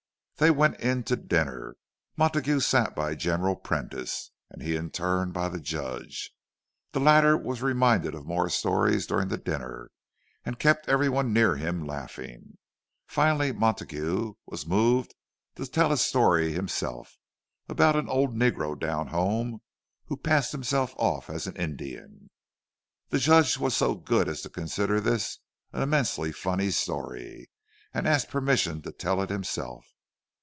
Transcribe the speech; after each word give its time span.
They 0.37 0.49
went 0.49 0.79
in 0.79 1.03
to 1.03 1.15
dinner. 1.15 1.75
Montague 2.17 2.61
sat 2.61 2.95
by 2.95 3.13
General 3.13 3.55
Prentice, 3.55 4.31
and 4.49 4.63
he, 4.63 4.75
in 4.75 4.89
turn, 4.89 5.31
by 5.31 5.49
the 5.49 5.59
Judge; 5.59 6.31
the 6.93 6.99
latter 6.99 7.37
was 7.37 7.61
reminded 7.61 8.15
of 8.15 8.25
more 8.25 8.49
stories 8.49 9.05
during 9.05 9.27
the 9.27 9.37
dinner, 9.37 9.91
and 10.43 10.57
kept 10.57 10.89
every 10.89 11.09
one 11.09 11.31
near 11.31 11.57
him 11.57 11.85
laughing. 11.85 12.57
Finally 13.05 13.51
Montague 13.51 14.33
was 14.47 14.65
moved 14.65 15.13
to 15.57 15.67
tell 15.67 15.91
a 15.91 15.97
story 15.97 16.53
himself—about 16.53 17.95
an 17.95 18.09
old 18.09 18.35
negro 18.35 18.73
down 18.79 19.09
home, 19.09 19.61
who 20.05 20.17
passed 20.17 20.53
himself 20.53 20.95
off 20.97 21.25
for 21.27 21.33
an 21.33 21.55
Indian. 21.55 22.31
The 23.09 23.19
Judge 23.19 23.59
was 23.59 23.75
so 23.77 23.93
good 23.93 24.27
as 24.27 24.41
to 24.41 24.49
consider 24.49 24.99
this 24.99 25.37
an 25.71 25.83
immensely 25.83 26.31
funny 26.31 26.71
story, 26.71 27.51
and 27.93 28.07
asked 28.07 28.29
permission 28.31 28.81
to 28.81 28.91
tell 28.91 29.21
it 29.21 29.29
himself. 29.29 29.85